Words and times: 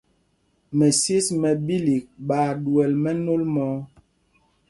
Mɛsyes 0.77 1.27
mɛ 1.41 1.49
ɓīlīk 1.65 2.05
ɓaa 2.27 2.49
ɗuɛl 2.63 2.91
mɛnôl 3.03 3.41
mɔ̄ɔ̄. 3.53 3.79